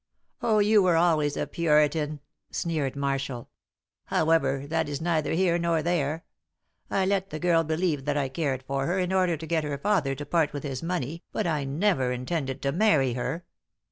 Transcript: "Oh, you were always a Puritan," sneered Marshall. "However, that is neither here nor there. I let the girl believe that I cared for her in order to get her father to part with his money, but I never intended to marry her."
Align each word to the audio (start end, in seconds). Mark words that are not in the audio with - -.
"Oh, 0.41 0.57
you 0.57 0.81
were 0.81 0.95
always 0.95 1.37
a 1.37 1.45
Puritan," 1.45 2.21
sneered 2.49 2.95
Marshall. 2.95 3.51
"However, 4.05 4.65
that 4.65 4.89
is 4.89 4.99
neither 4.99 5.33
here 5.33 5.59
nor 5.59 5.83
there. 5.83 6.25
I 6.89 7.05
let 7.05 7.29
the 7.29 7.37
girl 7.37 7.63
believe 7.63 8.05
that 8.05 8.17
I 8.17 8.27
cared 8.27 8.63
for 8.63 8.87
her 8.87 8.97
in 8.97 9.13
order 9.13 9.37
to 9.37 9.45
get 9.45 9.63
her 9.63 9.77
father 9.77 10.15
to 10.15 10.25
part 10.25 10.53
with 10.53 10.63
his 10.63 10.81
money, 10.81 11.21
but 11.31 11.45
I 11.45 11.65
never 11.65 12.11
intended 12.11 12.63
to 12.63 12.71
marry 12.71 13.13
her." 13.13 13.45